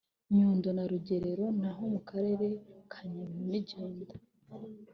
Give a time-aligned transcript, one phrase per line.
[0.35, 2.45] Nyundo na Rugerero naho mu Karere
[2.91, 4.15] ka Nyabihu ni Jenda